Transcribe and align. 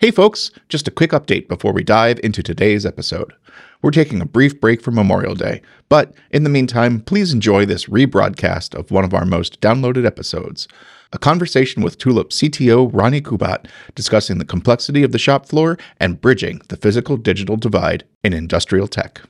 Hey 0.00 0.10
folks, 0.10 0.50
just 0.70 0.88
a 0.88 0.90
quick 0.90 1.10
update 1.10 1.46
before 1.46 1.74
we 1.74 1.84
dive 1.84 2.18
into 2.24 2.42
today's 2.42 2.86
episode. 2.86 3.34
We're 3.82 3.90
taking 3.90 4.22
a 4.22 4.24
brief 4.24 4.58
break 4.58 4.80
for 4.80 4.92
Memorial 4.92 5.34
Day, 5.34 5.60
but 5.90 6.14
in 6.30 6.42
the 6.42 6.48
meantime, 6.48 7.02
please 7.02 7.34
enjoy 7.34 7.66
this 7.66 7.84
rebroadcast 7.84 8.74
of 8.74 8.90
one 8.90 9.04
of 9.04 9.12
our 9.12 9.26
most 9.26 9.60
downloaded 9.60 10.06
episodes 10.06 10.66
a 11.12 11.18
conversation 11.18 11.82
with 11.82 11.98
Tulip 11.98 12.30
CTO 12.30 12.90
Rony 12.92 13.20
Kubat 13.20 13.66
discussing 13.94 14.38
the 14.38 14.46
complexity 14.46 15.02
of 15.02 15.12
the 15.12 15.18
shop 15.18 15.44
floor 15.44 15.76
and 15.98 16.18
bridging 16.18 16.62
the 16.68 16.78
physical 16.78 17.18
digital 17.18 17.56
divide 17.56 18.04
in 18.24 18.32
industrial 18.32 18.88
tech. 18.88 19.20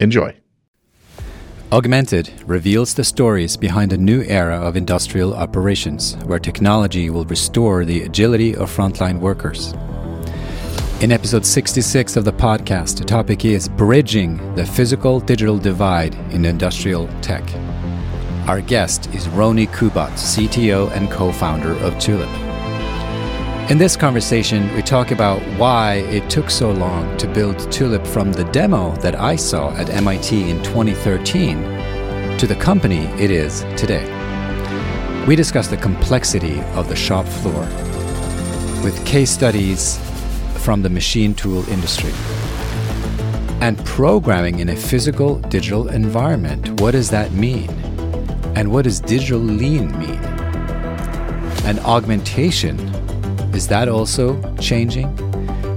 Enjoy. 0.00 0.34
Augmented 1.72 2.32
reveals 2.46 2.94
the 2.94 3.04
stories 3.04 3.56
behind 3.56 3.92
a 3.92 3.98
new 3.98 4.22
era 4.22 4.56
of 4.56 4.76
industrial 4.76 5.34
operations 5.34 6.14
where 6.24 6.38
technology 6.38 7.10
will 7.10 7.24
restore 7.26 7.84
the 7.84 8.02
agility 8.02 8.54
of 8.56 8.74
frontline 8.74 9.18
workers. 9.18 9.74
In 11.02 11.12
episode 11.12 11.44
66 11.44 12.16
of 12.16 12.24
the 12.24 12.32
podcast, 12.32 12.96
the 12.96 13.04
topic 13.04 13.44
is 13.44 13.68
Bridging 13.68 14.54
the 14.54 14.64
Physical 14.64 15.20
Digital 15.20 15.58
Divide 15.58 16.14
in 16.32 16.46
Industrial 16.46 17.06
Tech. 17.20 17.44
Our 18.48 18.62
guest 18.62 19.12
is 19.14 19.26
Rony 19.28 19.68
Kubat, 19.68 20.12
CTO 20.12 20.90
and 20.92 21.10
co 21.10 21.32
founder 21.32 21.72
of 21.80 21.98
Tulip. 21.98 22.30
In 23.70 23.76
this 23.76 23.94
conversation, 23.94 24.74
we 24.74 24.80
talk 24.80 25.10
about 25.10 25.42
why 25.58 25.96
it 26.08 26.30
took 26.30 26.48
so 26.48 26.70
long 26.70 27.14
to 27.18 27.28
build 27.28 27.70
Tulip 27.70 28.06
from 28.06 28.32
the 28.32 28.44
demo 28.44 28.96
that 28.96 29.20
I 29.20 29.36
saw 29.36 29.76
at 29.76 29.90
MIT 29.90 30.48
in 30.48 30.62
2013 30.62 32.38
to 32.38 32.46
the 32.46 32.56
company 32.56 33.04
it 33.22 33.30
is 33.30 33.66
today. 33.76 34.06
We 35.26 35.36
discuss 35.36 35.68
the 35.68 35.76
complexity 35.76 36.62
of 36.72 36.88
the 36.88 36.96
shop 36.96 37.26
floor 37.26 37.66
with 38.82 39.04
case 39.04 39.30
studies 39.30 39.98
from 40.66 40.82
the 40.82 40.90
machine 40.90 41.32
tool 41.32 41.64
industry. 41.68 42.10
And 43.60 43.78
programming 43.84 44.58
in 44.58 44.70
a 44.70 44.74
physical 44.74 45.36
digital 45.36 45.86
environment, 45.90 46.80
what 46.80 46.90
does 46.90 47.08
that 47.10 47.30
mean? 47.30 47.70
And 48.56 48.72
what 48.72 48.82
does 48.82 48.98
digital 48.98 49.38
lean 49.38 49.96
mean? 49.96 50.18
And 51.68 51.78
augmentation, 51.84 52.80
is 53.54 53.68
that 53.68 53.88
also 53.88 54.42
changing? 54.56 55.06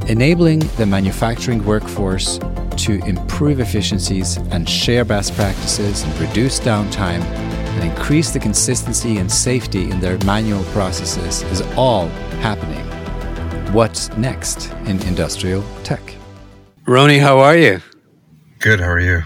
Enabling 0.08 0.62
the 0.78 0.88
manufacturing 0.88 1.64
workforce 1.66 2.40
to 2.78 2.94
improve 3.06 3.60
efficiencies 3.60 4.38
and 4.50 4.68
share 4.68 5.06
best 5.06 5.36
practices 5.36 6.02
and 6.02 6.20
reduce 6.20 6.60
downtime 6.60 7.22
and 7.22 7.92
increase 7.92 8.32
the 8.32 8.40
consistency 8.40 9.18
and 9.18 9.32
safety 9.32 9.84
in 9.92 10.00
their 10.00 10.18
manual 10.26 10.64
processes 10.74 11.44
is 11.52 11.62
all 11.78 12.08
happening 12.42 12.89
what's 13.74 14.10
next 14.18 14.72
in 14.86 15.02
industrial 15.04 15.64
tech. 15.84 16.02
Rony, 16.88 17.20
how 17.20 17.40
are 17.40 17.56
you? 17.56 17.82
Good. 18.60 18.80
How 18.80 18.90
are 18.90 19.00
you? 19.00 19.22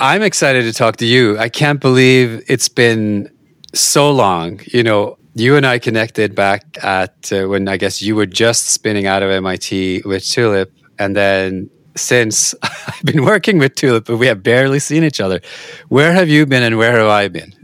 I'm 0.00 0.22
excited 0.22 0.62
to 0.64 0.72
talk 0.72 0.96
to 0.98 1.06
you. 1.06 1.38
I 1.38 1.48
can't 1.48 1.80
believe 1.80 2.44
it's 2.46 2.68
been 2.68 3.30
so 3.74 4.10
long. 4.10 4.60
You 4.66 4.82
know, 4.82 5.18
you 5.34 5.56
and 5.56 5.66
I 5.66 5.78
connected 5.78 6.34
back 6.34 6.62
at 6.82 7.32
uh, 7.32 7.46
when 7.46 7.68
I 7.68 7.78
guess 7.78 8.02
you 8.02 8.14
were 8.14 8.26
just 8.26 8.66
spinning 8.68 9.06
out 9.06 9.22
of 9.22 9.30
MIT 9.30 10.02
with 10.04 10.24
Tulip. 10.24 10.72
And 10.98 11.16
then 11.16 11.70
since 11.96 12.54
I've 12.62 13.02
been 13.02 13.24
working 13.24 13.58
with 13.58 13.74
Tulip, 13.74 14.04
but 14.06 14.18
we 14.18 14.26
have 14.26 14.42
barely 14.42 14.78
seen 14.78 15.04
each 15.04 15.20
other. 15.20 15.40
Where 15.88 16.12
have 16.12 16.28
you 16.28 16.46
been 16.46 16.62
and 16.62 16.76
where 16.76 16.96
have 16.98 17.08
I 17.08 17.28
been? 17.28 17.54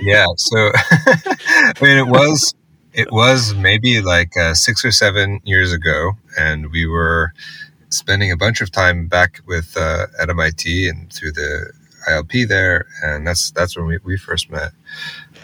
yeah. 0.00 0.26
So, 0.36 0.72
I 0.74 1.72
mean, 1.80 1.96
it 1.96 2.06
was 2.06 2.54
it 2.92 3.12
was 3.12 3.54
maybe 3.54 4.00
like 4.00 4.36
uh, 4.36 4.54
six 4.54 4.84
or 4.84 4.90
seven 4.90 5.40
years 5.44 5.72
ago, 5.72 6.12
and 6.38 6.70
we 6.70 6.86
were 6.86 7.32
spending 7.88 8.30
a 8.30 8.36
bunch 8.36 8.60
of 8.60 8.70
time 8.70 9.06
back 9.06 9.40
with 9.46 9.76
uh, 9.76 10.06
at 10.20 10.30
MIT 10.30 10.88
and 10.88 11.12
through 11.12 11.32
the 11.32 11.72
ILP 12.08 12.48
there, 12.48 12.86
and 13.02 13.26
that's 13.26 13.50
that's 13.50 13.76
when 13.76 13.86
we, 13.86 13.98
we 14.04 14.16
first 14.16 14.50
met. 14.50 14.72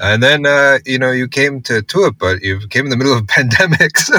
And 0.00 0.22
then 0.22 0.46
uh, 0.46 0.78
you 0.84 0.98
know 0.98 1.10
you 1.10 1.28
came 1.28 1.60
to 1.62 1.82
Tulip, 1.82 2.18
but 2.18 2.42
you 2.42 2.66
came 2.68 2.84
in 2.84 2.90
the 2.90 2.96
middle 2.96 3.12
of 3.12 3.22
a 3.22 3.26
pandemic, 3.26 3.98
so 3.98 4.18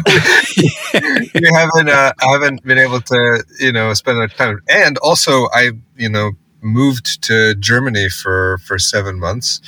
we, 0.94 1.50
haven't 1.54 1.90
uh, 1.90 2.14
haven't 2.20 2.64
been 2.64 2.80
able 2.80 3.02
to 3.02 3.44
you 3.60 3.72
know 3.72 3.94
spend 3.94 4.18
much 4.18 4.36
time. 4.36 4.62
And 4.70 4.98
also, 5.00 5.48
I 5.54 5.72
you 5.98 6.10
know 6.10 6.32
moved 6.62 7.22
to 7.24 7.56
Germany 7.56 8.10
for 8.10 8.60
for 8.60 8.80
seven 8.80 9.20
months, 9.20 9.62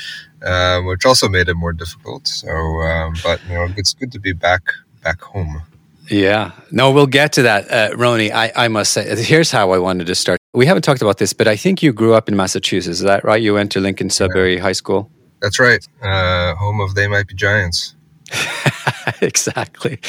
um, 0.44 0.85
which 0.85 1.05
also 1.05 1.29
made 1.29 1.50
it 1.50 1.55
more 1.55 1.73
difficult. 1.73 2.27
So, 2.27 2.50
um, 2.50 3.16
but 3.23 3.41
you 3.47 3.55
know, 3.55 3.67
it's 3.77 3.94
good 3.94 4.11
to 4.11 4.19
be 4.19 4.33
back 4.33 4.61
back 5.03 5.22
home. 5.22 5.61
Yeah, 6.09 6.51
no, 6.72 6.91
we'll 6.91 7.05
get 7.05 7.33
to 7.33 7.44
that, 7.44 7.69
uh, 7.72 7.95
Rony. 7.95 8.31
I, 8.31 8.51
I 8.55 8.67
must 8.67 8.94
say, 8.94 9.16
here's 9.23 9.51
how 9.51 9.72
I 9.72 9.77
wanted 9.77 10.07
to 10.07 10.16
start. 10.16 10.39
We 10.53 10.66
haven't 10.66 10.81
talked 10.81 11.03
about 11.03 11.19
this, 11.19 11.33
but 11.33 11.47
I 11.47 11.55
think 11.55 11.83
you 11.83 11.94
grew 11.94 12.16
up 12.16 12.27
in 12.27 12.35
Massachusetts. 12.35 12.97
Is 12.97 13.03
that 13.03 13.23
right? 13.23 13.39
You 13.39 13.53
went 13.53 13.72
to 13.73 13.79
Lincoln 13.79 14.09
Sudbury 14.09 14.55
yeah. 14.55 14.61
High 14.61 14.72
School. 14.72 15.11
That's 15.41 15.59
right, 15.59 15.88
uh, 16.01 16.56
home 16.56 16.81
of 16.81 16.95
They 16.95 17.07
Might 17.07 17.27
Be 17.27 17.35
Giants. 17.35 17.95
exactly. 19.22 20.00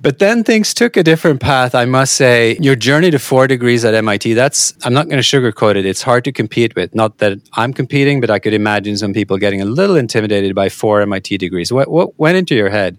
But 0.00 0.18
then 0.18 0.44
things 0.44 0.74
took 0.74 0.96
a 0.96 1.02
different 1.02 1.40
path, 1.40 1.74
I 1.74 1.84
must 1.84 2.14
say. 2.14 2.56
Your 2.60 2.76
journey 2.76 3.10
to 3.10 3.18
four 3.18 3.46
degrees 3.46 3.84
at 3.84 3.94
MIT, 3.94 4.34
that's, 4.34 4.74
I'm 4.84 4.92
not 4.92 5.08
going 5.08 5.22
to 5.22 5.22
sugarcoat 5.22 5.76
it. 5.76 5.86
It's 5.86 6.02
hard 6.02 6.24
to 6.24 6.32
compete 6.32 6.74
with. 6.76 6.94
Not 6.94 7.18
that 7.18 7.38
I'm 7.54 7.72
competing, 7.72 8.20
but 8.20 8.30
I 8.30 8.38
could 8.38 8.54
imagine 8.54 8.96
some 8.96 9.12
people 9.12 9.38
getting 9.38 9.60
a 9.60 9.64
little 9.64 9.96
intimidated 9.96 10.54
by 10.54 10.68
four 10.68 11.00
MIT 11.00 11.38
degrees. 11.38 11.72
What, 11.72 11.90
what 11.90 12.18
went 12.18 12.36
into 12.36 12.54
your 12.54 12.70
head? 12.70 12.98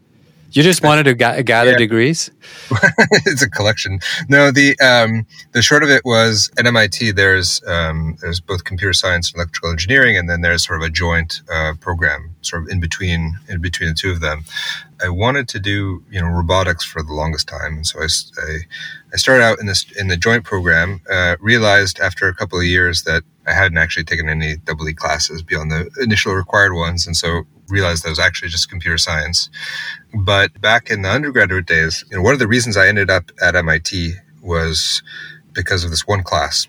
You 0.56 0.64
just 0.64 0.82
wanted 0.82 1.04
to 1.04 1.16
ga- 1.16 1.44
gather 1.44 1.72
yeah. 1.72 1.78
degrees. 1.78 2.32
it's 3.26 3.42
a 3.42 3.50
collection. 3.50 4.00
No, 4.30 4.52
the 4.52 4.80
um, 4.80 5.28
the 5.52 5.62
short 5.62 5.84
of 5.84 5.90
it 5.90 6.06
was 6.06 6.50
at 6.58 6.66
MIT. 6.66 7.12
There's 7.12 7.62
um, 7.68 8.18
there's 8.22 8.40
both 8.40 8.64
computer 8.64 8.94
science 8.94 9.32
and 9.32 9.36
electrical 9.36 9.70
engineering, 9.70 10.16
and 10.16 10.30
then 10.30 10.40
there's 10.40 10.66
sort 10.66 10.82
of 10.82 10.88
a 10.88 10.90
joint 10.90 11.42
uh, 11.52 11.74
program, 11.82 12.34
sort 12.42 12.64
of 12.64 12.70
in 12.70 12.80
between 12.80 13.38
in 13.50 13.60
between 13.60 13.90
the 13.90 13.96
two 13.96 14.12
of 14.12 14.22
them. 14.22 14.46
I 15.04 15.10
wanted 15.10 15.48
to 15.50 15.60
do 15.60 16.04
you 16.10 16.22
know 16.22 16.28
robotics 16.28 16.84
for 16.86 17.04
the 17.04 17.14
longest 17.14 17.48
time, 17.48 17.76
and 17.76 17.88
so 17.88 18.00
I, 18.02 18.06
I, 18.06 18.58
I 19.14 19.18
started 19.18 19.44
out 19.44 19.60
in 19.60 19.66
this 19.66 19.86
in 19.98 20.08
the 20.08 20.18
joint 20.18 20.44
program. 20.44 21.02
Uh, 21.10 21.36
realized 21.40 22.00
after 22.00 22.28
a 22.28 22.36
couple 22.36 22.60
of 22.60 22.66
years 22.66 23.04
that 23.04 23.24
I 23.48 23.54
hadn't 23.54 23.78
actually 23.78 24.06
taken 24.06 24.30
any 24.30 24.58
double 24.58 24.88
E 24.88 24.94
classes 24.94 25.42
beyond 25.42 25.72
the 25.72 25.90
initial 26.02 26.34
required 26.34 26.74
ones, 26.74 27.06
and 27.06 27.16
so 27.16 27.44
realized 27.68 28.04
that 28.04 28.10
it 28.10 28.12
was 28.12 28.20
actually 28.20 28.50
just 28.50 28.70
computer 28.70 28.98
science. 28.98 29.50
But 30.14 30.60
back 30.62 30.90
in 30.90 31.02
the 31.02 31.10
undergraduate 31.10 31.66
days, 31.66 32.06
you 32.10 32.18
know, 32.18 32.24
one 32.24 32.34
of 32.34 32.40
the 32.40 32.48
reasons 32.48 32.78
I 32.78 32.88
ended 32.88 33.10
up 33.10 33.32
at 33.42 33.56
MIT 33.56 34.14
was 34.42 35.04
because 35.54 35.84
of 35.84 35.92
this 35.92 36.08
one 36.08 36.24
class. 36.24 36.68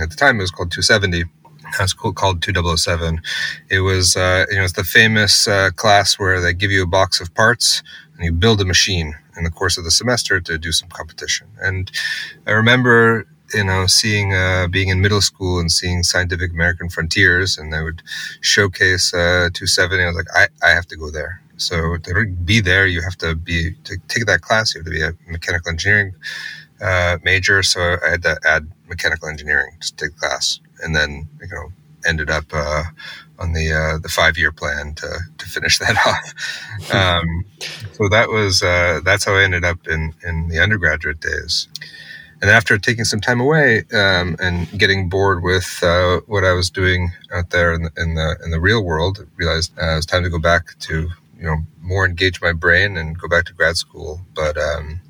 At 0.00 0.10
the 0.10 0.16
time, 0.16 0.38
it 0.38 0.42
was 0.42 0.50
called 0.50 0.72
270. 0.72 1.24
Now 1.78 1.84
it's 1.84 1.92
called 1.92 2.42
2007. 2.42 3.20
It 3.70 3.80
was, 3.80 4.16
uh, 4.16 4.46
you 4.50 4.56
know, 4.56 4.64
it's 4.64 4.74
the 4.74 4.84
famous 4.84 5.48
uh, 5.48 5.70
class 5.76 6.18
where 6.18 6.40
they 6.40 6.52
give 6.52 6.70
you 6.70 6.82
a 6.82 6.86
box 6.86 7.20
of 7.20 7.34
parts 7.34 7.82
and 8.16 8.24
you 8.24 8.32
build 8.32 8.60
a 8.60 8.64
machine 8.64 9.14
in 9.36 9.44
the 9.44 9.50
course 9.50 9.78
of 9.78 9.84
the 9.84 9.90
semester 9.90 10.40
to 10.40 10.58
do 10.58 10.72
some 10.72 10.88
competition. 10.88 11.46
And 11.60 11.90
I 12.46 12.52
remember 12.52 13.26
you 13.54 13.64
know, 13.64 13.86
seeing, 13.86 14.32
uh, 14.32 14.68
being 14.70 14.88
in 14.88 15.00
middle 15.00 15.20
school 15.20 15.58
and 15.58 15.72
seeing 15.72 16.02
Scientific 16.02 16.52
American 16.52 16.88
Frontiers, 16.88 17.58
and 17.58 17.72
they 17.72 17.82
would 17.82 18.02
showcase 18.40 19.12
uh, 19.12 19.50
270. 19.52 20.02
I 20.02 20.06
was 20.06 20.16
like, 20.16 20.26
I, 20.34 20.48
I 20.66 20.70
have 20.70 20.86
to 20.86 20.96
go 20.96 21.10
there. 21.10 21.42
So 21.56 21.98
to 21.98 22.26
be 22.44 22.60
there, 22.60 22.86
you 22.86 23.02
have 23.02 23.16
to 23.18 23.34
be 23.34 23.74
to 23.84 23.96
take 24.08 24.26
that 24.26 24.40
class. 24.40 24.74
You 24.74 24.80
have 24.80 24.86
to 24.86 24.90
be 24.90 25.02
a 25.02 25.12
mechanical 25.30 25.70
engineering 25.70 26.14
uh, 26.80 27.18
major. 27.22 27.62
So 27.62 27.80
I 28.04 28.10
had 28.10 28.22
to 28.22 28.38
add 28.44 28.70
mechanical 28.88 29.28
engineering 29.28 29.76
to 29.80 29.94
take 29.96 30.14
the 30.14 30.20
class, 30.20 30.60
and 30.82 30.94
then 30.94 31.28
you 31.40 31.48
know 31.48 31.72
ended 32.06 32.30
up 32.30 32.44
uh, 32.52 32.84
on 33.38 33.52
the 33.52 33.72
uh, 33.72 33.98
the 33.98 34.08
five 34.08 34.38
year 34.38 34.52
plan 34.52 34.94
to 34.94 35.18
to 35.38 35.46
finish 35.46 35.78
that 35.80 35.96
off. 36.06 36.94
Um, 36.94 37.44
so 37.92 38.08
that 38.08 38.28
was 38.28 38.62
uh, 38.62 39.00
that's 39.04 39.24
how 39.24 39.34
I 39.34 39.42
ended 39.42 39.64
up 39.64 39.86
in 39.88 40.14
in 40.24 40.48
the 40.48 40.58
undergraduate 40.58 41.20
days. 41.20 41.68
And 42.42 42.50
after 42.50 42.78
taking 42.78 43.04
some 43.04 43.20
time 43.20 43.38
away 43.38 43.84
um, 43.92 44.34
and 44.40 44.66
getting 44.78 45.10
bored 45.10 45.42
with 45.42 45.78
uh, 45.82 46.20
what 46.26 46.42
I 46.42 46.52
was 46.52 46.70
doing 46.70 47.12
out 47.34 47.50
there 47.50 47.74
in 47.74 47.82
the, 47.82 47.90
in 47.98 48.14
the, 48.14 48.36
in 48.42 48.50
the 48.50 48.60
real 48.60 48.82
world, 48.82 49.18
I 49.20 49.24
realized 49.36 49.78
uh, 49.78 49.92
it 49.92 49.96
was 49.96 50.06
time 50.06 50.22
to 50.22 50.30
go 50.30 50.38
back 50.38 50.78
to 50.80 51.10
you 51.38 51.44
know 51.44 51.58
more 51.82 52.06
engage 52.06 52.40
my 52.40 52.52
brain 52.52 52.96
and 52.96 53.18
go 53.18 53.28
back 53.28 53.44
to 53.46 53.52
grad 53.52 53.76
school. 53.76 54.22
But 54.34 54.56
um, 54.56 55.00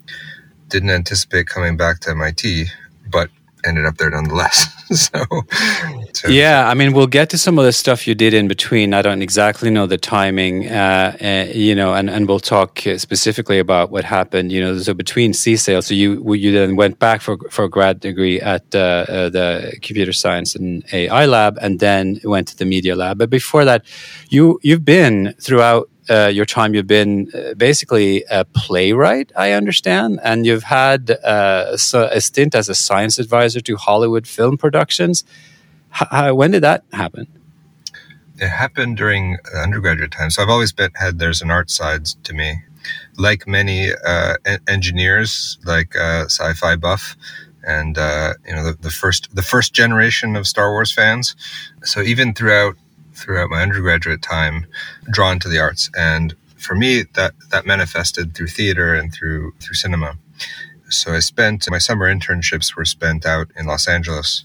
didn't 0.69 0.91
anticipate 0.91 1.47
coming 1.47 1.77
back 1.77 2.01
to 2.01 2.11
MIT, 2.11 2.67
but 3.11 3.31
ended 3.65 3.87
up 3.87 3.97
there 3.99 4.11
nonetheless. 4.11 4.75
so, 6.13 6.29
yeah, 6.29 6.69
I 6.69 6.75
mean, 6.75 6.93
we'll 6.93 7.07
get 7.07 7.31
to 7.31 7.39
some 7.39 7.61
of 7.61 7.65
the 7.65 7.73
stuff 7.73 8.09
you 8.09 8.15
did 8.17 8.35
in 8.35 8.49
between. 8.49 8.93
I 8.93 9.03
don't 9.03 9.23
exactly 9.23 9.71
know 9.71 9.87
the 9.87 9.99
timing, 9.99 10.69
uh, 10.69 11.17
uh, 11.23 11.53
you 11.53 11.77
know, 11.77 11.95
and, 11.95 12.11
and 12.11 12.27
we'll 12.27 12.41
talk 12.41 12.81
specifically 12.97 13.61
about 13.61 13.93
what 13.93 14.03
happened. 14.03 14.51
You 14.51 14.61
know, 14.61 14.79
so 14.79 14.93
between 14.93 15.31
CSAIL, 15.31 15.85
so 15.85 15.95
you 15.95 16.35
you 16.35 16.51
then 16.51 16.75
went 16.75 16.99
back 16.99 17.21
for 17.21 17.39
for 17.51 17.67
a 17.67 17.69
grad 17.69 18.01
degree 18.01 18.41
at 18.41 18.75
uh, 18.75 18.79
uh 18.79 19.29
the 19.29 19.79
computer 19.81 20.13
science 20.13 20.57
and 20.57 20.85
AI 20.93 21.25
lab, 21.27 21.57
and 21.63 21.79
then 21.79 22.21
went 22.25 22.49
to 22.49 22.57
the 22.57 22.65
media 22.65 22.97
lab. 22.97 23.19
But 23.19 23.31
before 23.31 23.65
that, 23.65 23.85
you 24.29 24.59
you've 24.65 24.85
been 24.85 25.35
throughout 25.41 25.89
uh, 26.09 26.27
your 26.33 26.47
time, 26.47 26.75
you've 26.75 26.87
been 26.87 27.31
uh, 27.35 27.55
basically 27.55 28.25
a 28.31 28.45
playwright, 28.45 29.33
I 29.37 29.53
understand, 29.53 30.21
and 30.23 30.47
you've 30.47 30.65
had 30.65 31.11
uh, 31.25 31.77
a 31.95 32.21
stint 32.21 32.55
as 32.55 32.69
a 32.69 32.75
science 32.75 33.19
advisor 33.19 33.61
to 33.61 33.77
Hollywood 33.77 34.27
film 34.27 34.57
productions. 34.57 35.25
H- 36.01 36.33
when 36.33 36.53
did 36.53 36.63
that 36.63 36.85
happen? 36.93 37.27
It 38.39 38.49
happened 38.49 38.97
during 38.97 39.37
undergraduate 39.55 40.13
time. 40.13 40.31
So 40.31 40.43
I've 40.43 40.49
always 40.49 40.73
been 40.73 40.93
had 40.95 41.19
there's 41.19 41.43
an 41.43 41.51
art 41.51 41.71
side 41.71 42.07
to 42.07 42.33
me. 42.33 42.63
Like 43.19 43.47
many 43.47 43.91
uh, 44.07 44.37
engineers, 44.67 45.59
like 45.67 45.95
uh, 45.95 46.25
sci-fi 46.25 46.77
buff, 46.77 47.17
and 47.63 47.99
uh, 47.99 48.35
you 48.47 48.55
know 48.55 48.65
the, 48.65 48.73
the 48.81 48.91
first 48.91 49.35
the 49.37 49.43
first 49.43 49.75
generation 49.75 50.37
of 50.37 50.47
Star 50.47 50.71
Wars 50.71 50.91
fans. 50.91 51.37
So 51.85 52.01
even 52.01 52.33
throughout 52.33 52.77
throughout 53.21 53.51
my 53.51 53.63
undergraduate 53.63 54.23
time 54.23 54.67
drawn 55.11 55.39
to 55.41 55.49
the 55.49 55.59
arts. 55.59 55.91
And 55.97 56.35
for 56.57 56.75
me, 56.75 57.05
that, 57.15 57.35
that 57.51 57.67
manifested 57.67 58.35
through 58.35 58.49
theater 58.49 58.95
and 58.95 59.13
through, 59.13 59.53
through 59.61 59.75
cinema. 59.75 60.17
So 60.89 61.13
I 61.13 61.21
spent 61.21 61.71
my 61.71 61.79
summer 61.79 62.13
internships 62.13 62.75
were 62.75 62.85
spent 62.85 63.25
out 63.25 63.49
in 63.57 63.67
Los 63.67 63.87
Angeles. 63.87 64.45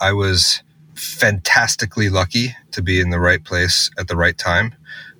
I 0.00 0.12
was 0.12 0.62
fantastically 0.94 2.08
lucky 2.08 2.56
to 2.72 2.82
be 2.82 3.00
in 3.00 3.10
the 3.10 3.20
right 3.20 3.44
place 3.44 3.90
at 3.98 4.08
the 4.08 4.16
right 4.16 4.36
time 4.36 4.74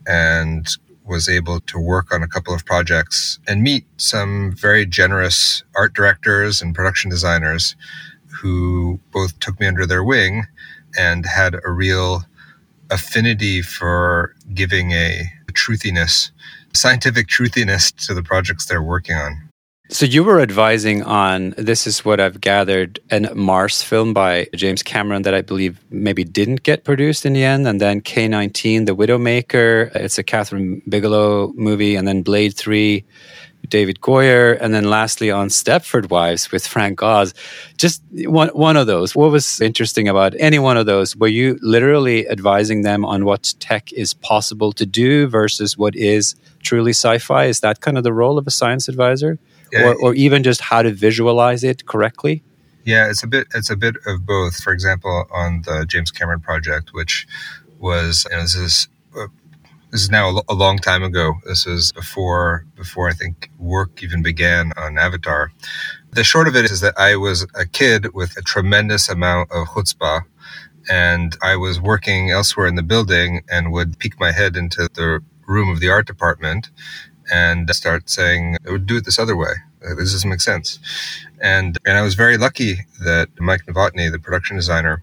and 0.07 0.67
was 1.05 1.29
able 1.29 1.61
to 1.61 1.79
work 1.79 2.13
on 2.13 2.23
a 2.23 2.29
couple 2.29 2.53
of 2.53 2.67
projects 2.67 3.39
and 3.47 3.63
meet 3.63 3.87
some 3.97 4.53
very 4.53 4.85
generous 4.85 5.63
art 5.77 5.95
directors 5.95 6.61
and 6.61 6.75
production 6.75 7.09
designers 7.09 7.77
who 8.27 9.01
both 9.13 9.39
took 9.41 9.59
me 9.59 9.67
under 9.67 9.87
their 9.87 10.05
wing 10.05 10.45
and 10.99 11.25
had 11.25 11.55
a 11.65 11.71
real 11.71 12.25
affinity 12.91 13.63
for 13.63 14.35
giving 14.55 14.93
a 14.93 15.25
truthiness, 15.53 16.31
scientific 16.73 17.27
truthiness 17.27 17.93
to 18.07 18.15
the 18.15 18.23
projects 18.23 18.67
they're 18.67 18.83
working 18.83 19.17
on. 19.17 19.49
So 19.91 20.05
you 20.05 20.23
were 20.23 20.41
advising 20.41 21.03
on 21.03 21.55
this 21.57 21.87
is 21.87 22.05
what 22.05 22.21
I've 22.21 22.43
gathered 22.43 23.01
a 23.11 23.35
Mars 23.35 23.83
film 23.83 24.13
by 24.13 24.47
James 24.55 24.83
Cameron 24.83 25.23
that 25.23 25.33
I 25.33 25.41
believe 25.41 25.83
maybe 25.89 26.25
didn't 26.25 26.63
get 26.63 26.85
produced 26.85 27.25
in 27.25 27.33
the 27.33 27.43
end, 27.43 27.67
and 27.67 27.81
then 27.81 28.03
K19, 28.03 28.85
The 28.85 28.95
Widowmaker. 28.95 29.91
It's 29.97 30.19
a 30.19 30.25
Kathryn 30.25 30.83
Bigelow 30.91 31.55
movie, 31.57 31.97
and 31.97 32.07
then 32.07 32.23
Blade 32.23 32.55
Three 32.55 33.07
David 33.69 34.01
Goyer, 34.01 34.59
and 34.61 34.75
then 34.75 34.91
lastly 34.91 35.31
on 35.31 35.49
Stepford 35.49 36.11
Wives 36.11 36.51
with 36.51 36.67
Frank 36.67 37.03
Oz. 37.03 37.35
Just 37.77 38.03
one 38.11 38.49
one 38.49 38.77
of 38.77 38.87
those. 38.87 39.15
What 39.15 39.31
was 39.31 39.61
interesting 39.61 40.09
about 40.09 40.35
any 40.39 40.59
one 40.59 40.77
of 40.77 40.87
those? 40.87 41.17
Were 41.17 41.29
you 41.29 41.59
literally 41.63 42.29
advising 42.29 42.83
them 42.83 43.05
on 43.05 43.25
what 43.25 43.55
tech 43.61 43.93
is 43.93 44.15
possible 44.15 44.73
to 44.73 44.87
do 44.87 45.27
versus 45.27 45.77
what 45.77 45.95
is 45.97 46.35
truly 46.63 46.93
sci-fi? 46.93 47.45
Is 47.45 47.61
that 47.61 47.81
kind 47.81 47.97
of 47.99 48.05
the 48.05 48.13
role 48.13 48.39
of 48.39 48.47
a 48.47 48.51
science 48.51 48.89
advisor, 48.89 49.39
yeah. 49.73 49.85
or, 49.85 49.95
or 49.97 50.15
even 50.15 50.43
just 50.43 50.61
how 50.61 50.83
to 50.83 50.91
visualize 50.93 51.65
it 51.65 51.87
correctly? 51.87 52.43
Yeah, 52.85 53.11
it's 53.11 53.23
a 53.23 53.27
bit 53.27 53.49
it's 53.55 53.71
a 53.71 53.77
bit 53.77 53.97
of 54.07 54.25
both. 54.25 54.57
For 54.63 54.73
example, 54.73 55.27
on 55.31 55.63
the 55.63 55.85
James 55.87 56.11
Cameron 56.11 56.41
project, 56.41 56.91
which 56.93 57.27
was 57.79 58.27
you 58.31 58.37
know, 58.37 58.43
this 58.43 58.55
is 58.55 58.89
this 59.91 60.03
is 60.03 60.11
now 60.11 60.43
a 60.49 60.55
long 60.55 60.79
time 60.79 61.03
ago. 61.03 61.35
This 61.47 61.67
is 61.67 61.93
before 61.93 62.67
before 62.77 63.09
I 63.09 63.13
think 63.13 63.51
work 63.59 64.03
even 64.03 64.23
began 64.23 64.73
on 64.77 64.99
Avatar. 64.99 65.51
The 66.11 66.25
short 66.25 66.47
of 66.47 66.57
it 66.57 66.67
is 66.71 66.81
that 66.81 66.99
I 66.99 67.17
was 67.17 67.47
a 67.55 67.65
kid 67.65 68.13
with 68.13 68.37
a 68.37 68.43
tremendous 68.43 69.09
amount 69.09 69.51
of 69.51 69.69
chutzpah, 69.69 70.23
and 70.91 71.37
I 71.43 71.57
was 71.57 71.81
working 71.81 72.31
elsewhere 72.31 72.67
in 72.67 72.75
the 72.75 72.83
building 72.83 73.43
and 73.51 73.73
would 73.73 73.99
peek 73.99 74.21
my 74.21 74.33
head 74.33 74.57
into 74.57 74.89
the 74.93 75.21
room 75.47 75.71
of 75.71 75.81
the 75.81 75.89
art 75.89 76.07
department 76.07 76.71
and 77.33 77.69
start 77.75 78.11
saying, 78.11 78.59
"I 78.67 78.73
would 78.73 78.87
do 78.87 78.99
it 78.99 79.07
this 79.07 79.19
other 79.19 79.37
way. 79.37 79.55
Uh, 79.83 79.95
this 79.95 80.13
doesn't 80.13 80.29
make 80.29 80.43
sense." 80.43 80.79
And 81.41 81.79
and 81.87 81.97
I 81.97 82.03
was 82.03 82.15
very 82.15 82.37
lucky 82.37 82.87
that 83.01 83.29
Mike 83.41 83.65
Novotny, 83.67 84.11
the 84.13 84.19
production 84.19 84.57
designer, 84.57 85.03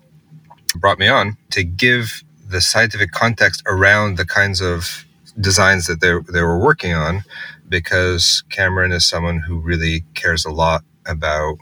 brought 0.76 1.00
me 1.00 1.08
on 1.08 1.38
to 1.52 1.64
give 1.64 2.24
the 2.48 2.62
scientific 2.62 3.12
context 3.12 3.64
around 3.68 4.18
the 4.18 4.26
kinds 4.26 4.62
of 4.62 5.06
designs 5.40 5.88
that 5.88 6.02
they, 6.02 6.14
they 6.32 6.42
were 6.42 6.60
working 6.60 6.94
on 6.94 7.24
because 7.68 8.44
Cameron 8.50 8.92
is 8.92 9.06
someone 9.06 9.40
who 9.40 9.60
really 9.60 10.04
cares 10.14 10.46
a 10.46 10.52
lot 10.52 10.84
about 11.06 11.58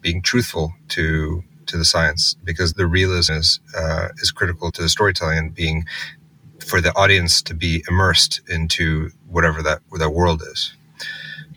being 0.00 0.22
truthful 0.22 0.74
to 0.88 1.44
to 1.66 1.78
the 1.78 1.84
science 1.84 2.34
because 2.44 2.74
the 2.74 2.86
realism 2.86 3.34
is 3.34 3.60
uh, 3.76 4.08
is 4.18 4.30
critical 4.30 4.70
to 4.72 4.82
the 4.82 4.88
storytelling 4.88 5.38
and 5.38 5.54
being 5.54 5.84
for 6.64 6.80
the 6.80 6.94
audience 6.96 7.42
to 7.42 7.54
be 7.54 7.84
immersed 7.88 8.40
into 8.48 9.10
whatever 9.28 9.62
that 9.62 9.80
that 9.98 10.10
world 10.10 10.42
is. 10.42 10.74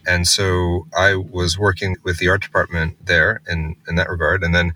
And 0.08 0.28
so 0.28 0.88
I 0.98 1.16
was 1.16 1.58
working 1.60 1.96
with 2.04 2.20
the 2.20 2.30
art 2.30 2.42
department 2.42 2.98
there 3.06 3.42
in 3.48 3.76
in 3.88 3.96
that 3.96 4.10
regard, 4.10 4.44
and 4.44 4.54
then 4.56 4.74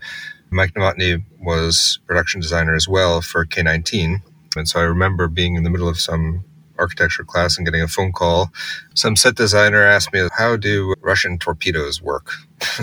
Mike 0.50 0.74
Novotny 0.74 1.22
was 1.40 1.98
production 2.06 2.40
designer 2.40 2.74
as 2.74 2.88
well 2.88 3.20
for 3.20 3.46
K19. 3.46 4.22
And 4.56 4.68
so 4.68 4.80
I 4.80 4.84
remember 4.84 5.28
being 5.28 5.54
in 5.54 5.62
the 5.62 5.70
middle 5.70 5.88
of 5.88 5.98
some 5.98 6.44
architecture 6.80 7.24
class 7.24 7.56
and 7.56 7.66
getting 7.66 7.82
a 7.82 7.86
phone 7.86 8.10
call. 8.10 8.50
Some 8.94 9.14
set 9.14 9.36
designer 9.36 9.82
asked 9.82 10.12
me, 10.12 10.26
How 10.36 10.56
do 10.56 10.94
Russian 11.02 11.38
torpedoes 11.38 12.02
work? 12.02 12.32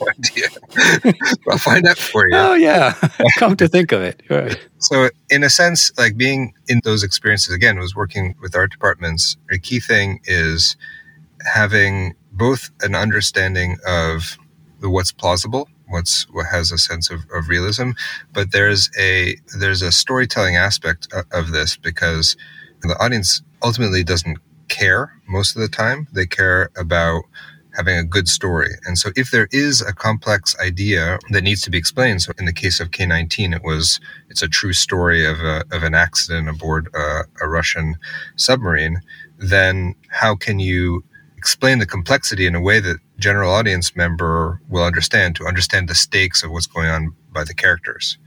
no 0.00 0.08
idea. 0.08 1.14
I'll 1.50 1.58
find 1.58 1.86
out 1.86 1.96
for 1.96 2.28
you. 2.28 2.36
Oh, 2.36 2.54
yeah. 2.54 2.94
Come 3.38 3.56
to 3.56 3.68
think 3.68 3.92
of 3.92 4.02
it. 4.02 4.22
Right. 4.28 4.58
So, 4.78 5.08
in 5.30 5.42
a 5.42 5.50
sense, 5.50 5.96
like 5.96 6.16
being 6.16 6.52
in 6.68 6.80
those 6.84 7.02
experiences 7.02 7.54
again, 7.54 7.78
was 7.78 7.94
working 7.94 8.34
with 8.42 8.54
art 8.54 8.72
departments. 8.72 9.36
A 9.50 9.58
key 9.58 9.80
thing 9.80 10.20
is 10.24 10.76
having 11.54 12.14
both 12.32 12.70
an 12.82 12.94
understanding 12.94 13.78
of 13.86 14.36
the 14.80 14.90
what's 14.90 15.12
plausible 15.12 15.68
what's 15.88 16.24
what 16.30 16.46
has 16.46 16.72
a 16.72 16.78
sense 16.78 17.10
of, 17.10 17.20
of 17.34 17.48
realism 17.48 17.90
but 18.32 18.52
there's 18.52 18.90
a 18.98 19.36
there's 19.58 19.82
a 19.82 19.92
storytelling 19.92 20.56
aspect 20.56 21.08
of 21.32 21.52
this 21.52 21.76
because 21.76 22.36
the 22.82 22.98
audience 23.02 23.42
ultimately 23.62 24.04
doesn't 24.04 24.38
care 24.68 25.12
most 25.28 25.56
of 25.56 25.62
the 25.62 25.68
time. 25.68 26.06
They 26.12 26.26
care 26.26 26.70
about 26.76 27.24
having 27.74 27.98
a 27.98 28.04
good 28.04 28.26
story. 28.26 28.70
And 28.86 28.98
so 28.98 29.10
if 29.16 29.30
there 29.30 29.48
is 29.52 29.82
a 29.82 29.92
complex 29.92 30.56
idea 30.58 31.18
that 31.30 31.42
needs 31.42 31.60
to 31.62 31.70
be 31.70 31.76
explained 31.76 32.22
so 32.22 32.32
in 32.38 32.46
the 32.46 32.52
case 32.52 32.80
of 32.80 32.90
k19 32.90 33.54
it 33.54 33.62
was 33.62 34.00
it's 34.30 34.40
a 34.40 34.48
true 34.48 34.72
story 34.72 35.26
of, 35.26 35.40
a, 35.40 35.62
of 35.72 35.82
an 35.82 35.94
accident 35.94 36.48
aboard 36.48 36.88
a, 36.94 37.24
a 37.42 37.48
russian 37.48 37.96
submarine 38.36 39.02
then 39.36 39.94
how 40.08 40.34
can 40.34 40.58
you 40.58 41.04
explain 41.36 41.78
the 41.78 41.84
complexity 41.84 42.46
in 42.46 42.54
a 42.54 42.60
way 42.62 42.80
that 42.80 42.96
general 43.18 43.50
audience 43.50 43.96
member 43.96 44.60
will 44.68 44.84
understand 44.84 45.36
to 45.36 45.46
understand 45.46 45.88
the 45.88 45.94
stakes 45.94 46.42
of 46.42 46.50
what's 46.50 46.66
going 46.66 46.88
on 46.88 47.14
by 47.32 47.44
the 47.44 47.54
characters 47.54 48.18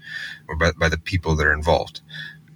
or 0.47 0.55
by, 0.55 0.71
by 0.73 0.89
the 0.89 0.97
people 0.97 1.35
that 1.35 1.45
are 1.45 1.53
involved. 1.53 2.01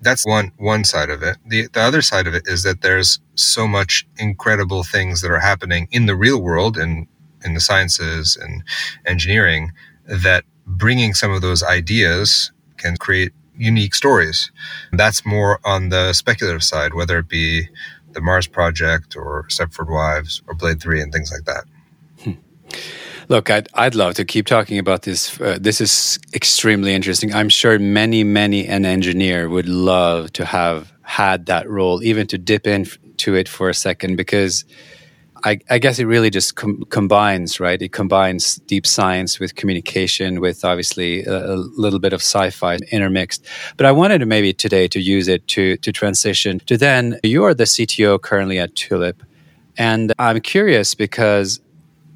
That's 0.02 0.26
one 0.26 0.52
one 0.58 0.84
side 0.84 1.10
of 1.10 1.24
it. 1.24 1.38
The, 1.46 1.68
the 1.68 1.82
other 1.82 2.02
side 2.02 2.28
of 2.28 2.34
it 2.34 2.44
is 2.46 2.64
that 2.64 2.82
there's 2.82 3.20
so 3.36 3.68
much 3.68 4.06
incredible 4.18 4.84
things 4.84 5.22
that 5.22 5.32
are 5.32 5.40
happening 5.40 5.88
in 5.92 6.08
the 6.08 6.16
real 6.16 6.42
world 6.42 6.78
and 6.78 7.08
in 7.46 7.54
the 7.54 7.62
sciences 7.62 8.36
and 8.36 8.64
engineering 9.06 9.72
that 10.06 10.44
bringing 10.66 11.14
some 11.14 11.32
of 11.32 11.42
those 11.42 11.64
ideas 11.64 12.52
can 12.78 12.98
create 12.98 13.32
unique 13.56 13.96
stories. 13.96 14.52
That's 14.92 15.26
more 15.26 15.60
on 15.64 15.90
the 15.90 16.14
speculative 16.14 16.64
side 16.64 16.94
whether 16.94 17.20
it 17.20 17.30
be 17.30 17.70
the 18.12 18.22
Mars 18.22 18.48
Project 18.48 19.16
or 19.16 19.46
Stepford 19.50 19.90
Wives 19.90 20.42
or 20.48 20.54
Blade 20.54 20.82
3 20.82 21.02
and 21.02 21.12
things 21.14 21.32
like 21.32 21.46
that. 21.46 21.66
Look, 23.34 23.50
I'd, 23.50 23.68
I'd 23.74 23.96
love 23.96 24.14
to 24.14 24.26
keep 24.26 24.46
talking 24.46 24.78
about 24.78 25.02
this. 25.02 25.42
Uh, 25.42 25.58
this 25.60 25.82
is 25.82 26.20
extremely 26.36 26.94
interesting. 26.94 27.34
I'm 27.34 27.50
sure 27.50 27.80
many, 27.80 28.24
many 28.24 28.68
an 28.68 28.86
engineer 28.86 29.50
would 29.50 29.68
love 29.68 30.32
to 30.34 30.46
have 30.46 30.94
had 31.02 31.48
that 31.48 31.68
role, 31.68 32.04
even 32.04 32.28
to 32.28 32.38
dip 32.38 32.68
into 32.68 33.34
it 33.34 33.50
for 33.50 33.70
a 33.70 33.74
second, 33.74 34.18
because 34.18 34.66
I, 35.44 35.58
I, 35.68 35.80
guess 35.80 35.98
it 35.98 36.06
really 36.06 36.30
just 36.30 36.58
com- 36.58 36.84
combines, 36.92 37.60
right? 37.60 37.82
It 37.82 37.92
combines 37.92 38.58
deep 38.68 38.86
science 38.86 39.40
with 39.40 39.56
communication, 39.56 40.40
with 40.40 40.64
obviously 40.64 41.26
a, 41.26 41.54
a, 41.54 41.56
little 41.56 41.98
bit 41.98 42.14
of 42.14 42.22
sci-fi 42.22 42.78
intermixed. 42.92 43.44
But 43.78 43.88
I 43.88 43.94
wanted 43.94 44.20
to 44.20 44.28
maybe 44.28 44.54
today 44.54 44.88
to 44.90 45.00
use 45.00 45.28
it 45.28 45.48
to 45.48 45.78
to 45.78 45.92
transition 45.92 46.60
to 46.68 46.78
then. 46.78 47.20
You 47.24 47.46
are 47.46 47.56
the 47.56 47.64
CTO 47.64 48.22
currently 48.22 48.60
at 48.60 48.76
Tulip, 48.76 49.24
and 49.76 50.14
I'm 50.20 50.40
curious 50.40 50.94
because 50.94 51.63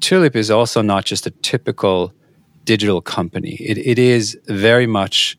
Tulip 0.00 0.36
is 0.36 0.50
also 0.50 0.82
not 0.82 1.04
just 1.04 1.26
a 1.26 1.30
typical 1.30 2.12
digital 2.64 3.00
company. 3.00 3.54
It, 3.54 3.78
it 3.78 3.98
is 3.98 4.38
very 4.46 4.86
much 4.86 5.38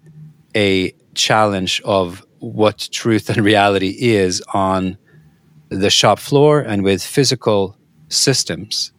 a 0.55 0.93
challenge 1.13 1.81
of 1.85 2.25
what 2.39 2.89
truth 2.91 3.29
and 3.29 3.43
reality 3.43 3.95
is 3.99 4.41
on 4.53 4.97
the 5.69 5.89
shop 5.89 6.19
floor 6.19 6.61
and 6.61 6.83
with 6.83 7.03
physical 7.03 7.77
systems. 8.07 8.91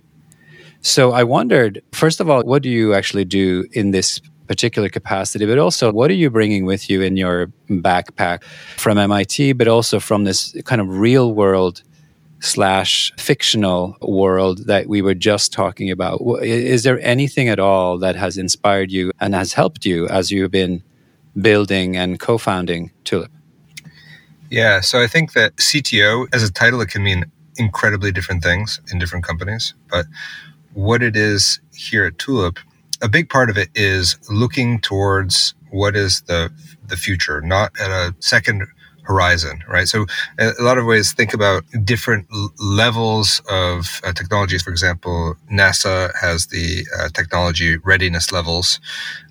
So 0.82 1.12
I 1.12 1.24
wondered, 1.24 1.82
first 1.92 2.20
of 2.20 2.30
all, 2.30 2.42
what 2.42 2.62
do 2.62 2.70
you 2.70 2.94
actually 2.94 3.24
do 3.24 3.66
in 3.72 3.90
this 3.90 4.20
particular 4.46 4.88
capacity, 4.88 5.46
but 5.46 5.58
also 5.58 5.92
what 5.92 6.10
are 6.10 6.14
you 6.14 6.28
bringing 6.28 6.64
with 6.64 6.90
you 6.90 7.02
in 7.02 7.16
your 7.16 7.46
backpack 7.68 8.42
from 8.76 8.98
MIT, 8.98 9.52
but 9.52 9.68
also 9.68 10.00
from 10.00 10.24
this 10.24 10.56
kind 10.64 10.80
of 10.80 10.88
real 10.88 11.34
world 11.34 11.82
slash 12.40 13.12
fictional 13.18 13.96
world 14.00 14.66
that 14.66 14.88
we 14.88 15.02
were 15.02 15.14
just 15.14 15.52
talking 15.52 15.90
about. 15.90 16.20
Is 16.42 16.82
there 16.82 17.00
anything 17.00 17.48
at 17.48 17.58
all 17.58 17.98
that 17.98 18.16
has 18.16 18.36
inspired 18.36 18.90
you 18.90 19.12
and 19.20 19.34
has 19.34 19.52
helped 19.52 19.84
you 19.84 20.08
as 20.08 20.30
you've 20.30 20.50
been 20.50 20.82
building 21.40 21.96
and 21.96 22.18
co 22.18 22.38
founding 22.38 22.90
Tulip? 23.04 23.30
Yeah, 24.50 24.80
so 24.80 25.00
I 25.00 25.06
think 25.06 25.32
that 25.34 25.56
CTO 25.56 26.26
as 26.32 26.42
a 26.42 26.52
title, 26.52 26.80
it 26.80 26.88
can 26.88 27.04
mean 27.04 27.24
incredibly 27.56 28.10
different 28.10 28.42
things 28.42 28.80
in 28.90 28.98
different 28.98 29.24
companies. 29.24 29.74
But 29.88 30.06
what 30.72 31.02
it 31.02 31.14
is 31.14 31.60
here 31.72 32.04
at 32.04 32.18
Tulip, 32.18 32.58
a 33.00 33.08
big 33.08 33.28
part 33.28 33.50
of 33.50 33.56
it 33.56 33.68
is 33.74 34.16
looking 34.28 34.80
towards 34.80 35.54
what 35.70 35.94
is 35.94 36.22
the 36.22 36.50
the 36.86 36.96
future, 36.96 37.40
not 37.40 37.72
at 37.80 37.90
a 37.90 38.14
second 38.18 38.66
horizon, 39.10 39.62
right? 39.68 39.88
So, 39.88 40.06
a 40.38 40.62
lot 40.62 40.78
of 40.78 40.86
ways 40.86 41.12
think 41.12 41.34
about 41.34 41.64
different 41.84 42.26
levels 42.60 43.42
of 43.50 44.00
uh, 44.04 44.12
technologies. 44.12 44.62
For 44.62 44.70
example, 44.70 45.36
NASA 45.52 46.12
has 46.20 46.46
the 46.46 46.86
uh, 46.96 47.08
technology 47.08 47.76
readiness 47.78 48.30
levels 48.30 48.80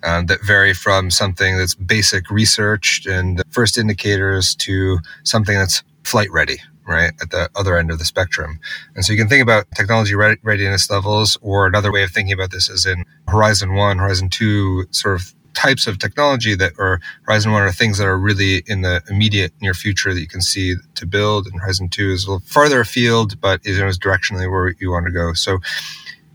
um, 0.02 0.26
that 0.26 0.40
vary 0.44 0.74
from 0.74 1.10
something 1.10 1.56
that's 1.56 1.74
basic 1.74 2.30
research 2.30 3.06
and 3.06 3.42
first 3.50 3.78
indicators 3.78 4.54
to 4.66 4.98
something 5.24 5.56
that's 5.56 5.82
flight 6.04 6.30
ready, 6.30 6.58
right 6.86 7.12
at 7.22 7.30
the 7.30 7.48
other 7.56 7.78
end 7.78 7.90
of 7.90 7.98
the 7.98 8.04
spectrum. 8.04 8.58
And 8.94 9.04
so 9.04 9.12
you 9.12 9.18
can 9.18 9.28
think 9.28 9.42
about 9.42 9.64
technology 9.74 10.14
readiness 10.14 10.90
levels, 10.90 11.38
or 11.40 11.66
another 11.66 11.90
way 11.90 12.02
of 12.02 12.10
thinking 12.10 12.34
about 12.34 12.50
this 12.50 12.68
is 12.68 12.84
in 12.84 13.04
Horizon 13.28 13.74
One, 13.74 13.98
Horizon 13.98 14.28
Two, 14.28 14.84
sort 14.90 15.16
of 15.16 15.34
types 15.54 15.86
of 15.86 15.98
technology 15.98 16.54
that 16.54 16.72
are 16.78 17.00
Horizon 17.22 17.52
One 17.52 17.62
are 17.62 17.72
things 17.72 17.98
that 17.98 18.06
are 18.06 18.18
really 18.18 18.62
in 18.66 18.82
the 18.82 19.02
immediate 19.08 19.52
near 19.60 19.74
future 19.74 20.14
that 20.14 20.20
you 20.20 20.28
can 20.28 20.40
see 20.40 20.74
to 20.94 21.06
build, 21.06 21.46
and 21.46 21.60
Horizon 21.60 21.88
Two 21.88 22.10
is 22.10 22.24
a 22.24 22.30
little 22.32 22.46
farther 22.46 22.80
afield, 22.80 23.40
but 23.40 23.60
is 23.64 23.98
directionally 23.98 24.50
where 24.50 24.74
you 24.80 24.90
want 24.90 25.06
to 25.06 25.12
go. 25.12 25.32
So, 25.34 25.58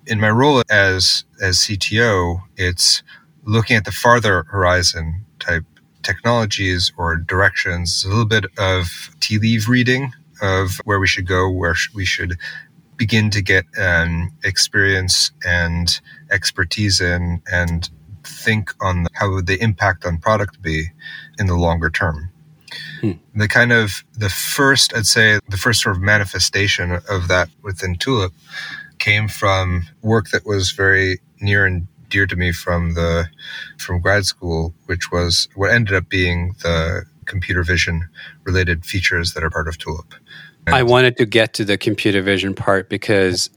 in 0.08 0.20
my 0.20 0.30
role 0.30 0.62
as 0.70 1.24
as 1.42 1.58
CTO, 1.58 2.42
it's 2.58 3.04
looking 3.46 3.78
at 3.78 3.86
the 3.86 3.92
farther 3.92 4.44
horizon 4.44 5.24
type 5.40 5.64
technologies 6.04 6.92
or 6.98 7.16
directions, 7.16 8.06
a 8.06 8.10
little 8.10 8.26
bit 8.26 8.46
of 8.58 9.10
tea 9.20 9.40
leaf 9.40 9.68
reading 9.68 10.14
of 10.42 10.80
where 10.86 11.00
we 11.00 11.08
should 11.08 11.28
go, 11.28 11.50
where 11.50 11.76
we 11.94 12.06
should 12.06 12.38
begin 12.98 13.30
to 13.30 13.42
get 13.42 13.66
um, 13.80 14.32
experience 14.44 15.32
and 15.46 16.00
expertise 16.32 17.02
in, 17.02 17.42
and 17.52 17.90
think 18.26 18.74
on 18.82 19.08
how 19.14 19.32
would 19.32 19.48
the 19.48 19.62
impact 19.62 20.06
on 20.06 20.18
product 20.18 20.62
be 20.62 20.88
in 21.40 21.48
the 21.48 21.56
longer 21.56 21.90
term. 21.90 22.30
Hmm. 23.02 23.12
The 23.36 23.48
kind 23.48 23.72
of 23.72 24.04
the 24.14 24.30
first, 24.30 24.96
I'd 24.96 25.06
say, 25.06 25.40
the 25.50 25.58
first 25.58 25.82
sort 25.82 25.96
of 25.96 26.02
manifestation 26.02 27.00
of 27.10 27.28
that 27.28 27.50
within 27.62 27.96
Tulip 27.96 28.34
came 28.98 29.28
from 29.28 29.84
work 30.02 30.30
that 30.30 30.46
was 30.46 30.72
very 30.72 31.20
near 31.42 31.66
and 31.66 31.88
dear 32.10 32.26
to 32.26 32.36
me 32.36 32.52
from 32.52 32.94
the 32.94 33.28
from 33.78 34.02
grad 34.02 34.26
school, 34.26 34.74
which 34.86 35.12
was 35.12 35.48
what 35.56 35.72
ended 35.72 35.96
up 35.96 36.10
being 36.10 36.56
the 36.64 37.04
computer 37.26 37.64
vision 37.64 38.08
related 38.44 38.86
features 38.86 39.34
that 39.34 39.44
are 39.44 39.50
part 39.50 39.68
of 39.68 39.78
Tulip. 39.78 40.14
And 40.68 40.76
I 40.76 40.84
wanted 40.84 41.18
to 41.18 41.26
get 41.26 41.54
to 41.56 41.66
the 41.66 41.78
computer 41.78 42.22
vision 42.22 42.56
part 42.56 42.90
because 42.90 43.50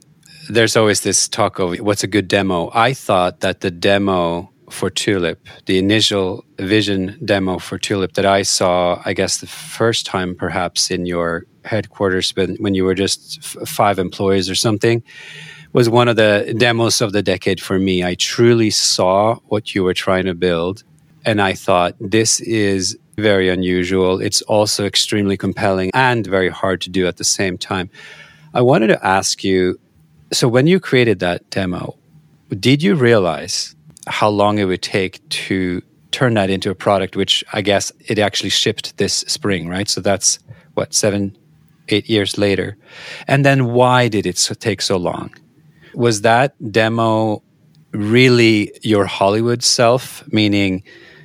there's 0.49 0.75
always 0.75 1.01
this 1.01 1.27
talk 1.27 1.59
of 1.59 1.77
what's 1.79 2.03
a 2.03 2.07
good 2.07 2.27
demo. 2.27 2.71
I 2.73 2.93
thought 2.93 3.39
that 3.41 3.61
the 3.61 3.71
demo 3.71 4.51
for 4.69 4.89
Tulip, 4.89 5.47
the 5.65 5.77
initial 5.77 6.45
vision 6.57 7.19
demo 7.23 7.59
for 7.59 7.77
Tulip 7.77 8.13
that 8.13 8.25
I 8.25 8.43
saw, 8.43 9.01
I 9.05 9.13
guess 9.13 9.37
the 9.37 9.47
first 9.47 10.05
time 10.05 10.35
perhaps 10.35 10.91
in 10.91 11.05
your 11.05 11.45
headquarters 11.65 12.33
when 12.35 12.73
you 12.73 12.85
were 12.85 12.95
just 12.95 13.43
five 13.67 13.99
employees 13.99 14.49
or 14.49 14.55
something, 14.55 15.03
was 15.73 15.89
one 15.89 16.07
of 16.07 16.15
the 16.15 16.55
demos 16.57 17.01
of 17.01 17.11
the 17.11 17.21
decade 17.21 17.61
for 17.61 17.77
me. 17.77 18.03
I 18.03 18.15
truly 18.15 18.69
saw 18.69 19.35
what 19.47 19.75
you 19.75 19.83
were 19.83 19.93
trying 19.93 20.25
to 20.25 20.33
build. 20.33 20.83
And 21.25 21.41
I 21.41 21.53
thought, 21.53 21.95
this 21.99 22.39
is 22.39 22.97
very 23.17 23.49
unusual. 23.49 24.21
It's 24.21 24.41
also 24.43 24.85
extremely 24.85 25.37
compelling 25.37 25.91
and 25.93 26.25
very 26.25 26.49
hard 26.49 26.81
to 26.81 26.89
do 26.89 27.05
at 27.07 27.17
the 27.17 27.23
same 27.23 27.57
time. 27.57 27.89
I 28.53 28.61
wanted 28.61 28.87
to 28.87 29.05
ask 29.05 29.43
you 29.43 29.79
so, 30.31 30.47
when 30.47 30.67
you 30.67 30.79
created 30.79 31.19
that 31.19 31.49
demo, 31.49 31.97
did 32.49 32.83
you 32.83 32.95
realize 32.95 33.75
how 34.09 34.29
long 34.29 34.57
it 34.57 34.65
would 34.65 34.81
take 34.81 35.27
to 35.29 35.81
turn 36.11 36.33
that 36.33 36.49
into 36.49 36.69
a 36.69 36.75
product, 36.75 37.15
which 37.15 37.43
I 37.53 37.61
guess 37.61 37.91
it 38.07 38.19
actually 38.19 38.49
shipped 38.49 38.97
this 38.97 39.13
spring, 39.27 39.67
right? 39.67 39.87
So 39.87 40.01
that's 40.01 40.39
what, 40.73 40.93
seven, 40.93 41.37
eight 41.89 42.09
years 42.09 42.37
later. 42.37 42.77
And 43.27 43.45
then 43.45 43.73
why 43.73 44.07
did 44.07 44.25
it 44.25 44.37
take 44.59 44.81
so 44.81 44.97
long? 44.97 45.33
Was 45.93 46.21
that 46.21 46.55
demo 46.71 47.43
really 47.91 48.71
your 48.81 49.05
Hollywood 49.05 49.63
self, 49.63 50.23
meaning 50.31 50.83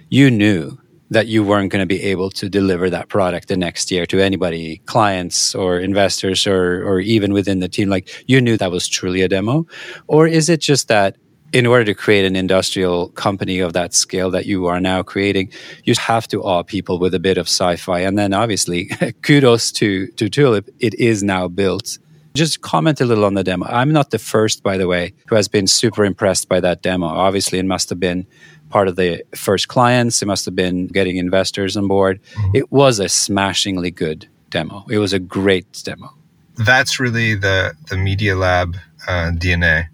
you 0.09 0.31
knew 0.31 0.79
that 1.11 1.27
you 1.27 1.45
weren't 1.45 1.71
going 1.71 1.83
to 1.83 1.87
be 1.87 2.03
able 2.03 2.31
to 2.31 2.49
deliver 2.49 2.91
that 2.91 3.09
product 3.09 3.49
the 3.49 3.57
next 3.57 3.91
year 3.91 4.07
to 4.07 4.21
anybody, 4.21 4.79
clients 4.87 5.55
or 5.55 5.79
investors 5.79 6.47
or, 6.47 6.83
or 6.87 7.01
even 7.01 7.33
within 7.33 7.61
the 7.61 7.69
team? 7.69 7.89
Like 7.89 8.25
you 8.27 8.41
knew 8.41 8.57
that 8.57 8.71
was 8.71 8.89
truly 8.89 9.23
a 9.23 9.29
demo? 9.29 9.67
Or 10.07 10.27
is 10.27 10.49
it 10.49 10.61
just 10.61 10.89
that 10.89 11.17
in 11.55 11.67
order 11.67 11.85
to 11.85 11.95
create 11.95 12.25
an 12.25 12.35
industrial 12.35 13.11
company 13.11 13.61
of 13.61 13.73
that 13.75 13.95
scale 13.95 14.29
that 14.33 14.45
you 14.45 14.67
are 14.67 14.81
now 14.81 15.05
creating, 15.05 15.49
you 15.85 15.95
have 15.95 16.27
to 16.27 16.43
awe 16.43 16.65
people 16.65 16.99
with 16.99 17.15
a 17.15 17.21
bit 17.21 17.39
of 17.39 17.47
sci-fi. 17.47 18.01
And 18.01 18.19
then 18.19 18.35
obviously, 18.35 18.87
kudos 19.23 19.71
to, 19.73 20.09
to 20.09 20.29
Tulip. 20.29 20.69
It 20.81 20.95
is 20.95 21.23
now 21.23 21.47
built. 21.47 21.99
Just 22.35 22.61
comment 22.61 23.01
a 23.01 23.05
little 23.05 23.25
on 23.25 23.35
the 23.35 23.45
demo. 23.45 23.67
I'm 23.67 23.93
not 23.93 24.11
the 24.11 24.19
first, 24.19 24.65
by 24.65 24.77
the 24.77 24.89
way, 24.89 25.15
who 25.29 25.37
has 25.37 25.47
been 25.47 25.69
super 25.69 26.05
impressed 26.05 26.49
by 26.49 26.59
that 26.59 26.83
demo. 26.83 27.07
Obviously, 27.07 27.61
it 27.61 27.65
must 27.65 27.89
have 27.89 28.01
been 28.01 28.27
part 28.69 28.89
of 28.89 28.97
the 28.97 29.23
first 29.37 29.69
clients. 29.69 30.21
It 30.21 30.27
must 30.27 30.45
have 30.47 30.57
been 30.57 30.89
getting 30.89 31.19
investors 31.19 31.77
on 31.77 31.87
board. 31.87 32.21
Mm-hmm. 32.21 32.57
It 32.57 32.73
was 32.73 32.99
a 32.99 33.09
smashingly 33.09 33.93
good 33.93 34.27
demo. 34.51 34.85
It 34.91 34.99
was 34.99 35.13
a 35.13 35.21
great 35.21 35.83
demo. 35.85 36.11
That's 36.57 36.99
really 36.99 37.37
the 37.37 37.75
the 37.89 37.97
Media 37.97 38.35
Lab 38.35 38.77
uh, 39.07 39.31
DNA 39.37 39.87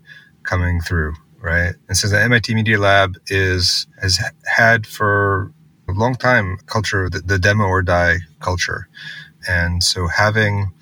coming 0.43 0.81
through 0.81 1.15
right? 1.41 1.75
And 1.89 1.97
so 1.97 2.09
the 2.09 2.21
MIT 2.21 2.55
Media 2.55 2.79
Lab 2.79 3.17
is 3.29 3.87
has 4.01 4.19
had 4.45 4.87
for 4.87 5.53
a 5.89 5.93
long 5.93 6.15
time 6.15 6.59
culture 6.67 7.09
the, 7.11 7.21
the 7.21 7.39
demo 7.39 7.65
or 7.65 7.83
die 7.83 8.19
culture, 8.41 8.89
and 9.49 9.83
so 9.83 10.07
having 10.07 10.73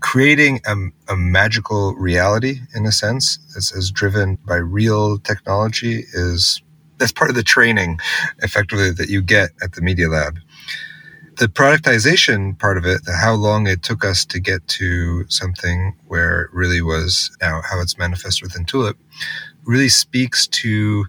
creating 0.00 0.60
a, 0.66 0.74
a 1.12 1.16
magical 1.16 1.94
reality 1.94 2.60
in 2.74 2.86
a 2.86 2.92
sense 2.92 3.38
that's 3.54 3.74
as 3.74 3.90
driven 3.90 4.36
by 4.46 4.56
real 4.56 5.18
technology 5.18 6.04
is 6.14 6.62
that's 6.98 7.12
part 7.12 7.30
of 7.30 7.36
the 7.36 7.42
training 7.42 7.98
effectively 8.42 8.90
that 8.90 9.08
you 9.08 9.22
get 9.22 9.50
at 9.62 9.72
the 9.72 9.82
media 9.82 10.08
lab 10.08 10.38
the 11.38 11.46
productization 11.46 12.58
part 12.58 12.76
of 12.76 12.84
it, 12.84 13.00
how 13.06 13.34
long 13.34 13.66
it 13.66 13.82
took 13.82 14.04
us 14.04 14.24
to 14.26 14.40
get 14.40 14.66
to 14.68 15.24
something 15.28 15.96
where 16.08 16.42
it 16.42 16.50
really 16.52 16.82
was 16.82 17.36
now 17.40 17.62
how 17.62 17.80
it's 17.80 17.98
manifest 17.98 18.42
within 18.42 18.64
Tulip, 18.64 18.98
really 19.64 19.88
speaks 19.88 20.46
to 20.48 21.06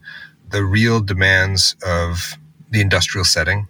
the 0.50 0.64
real 0.64 1.00
demands 1.00 1.76
of 1.86 2.38
the 2.70 2.82
industrial 2.82 3.26
setting 3.26 3.68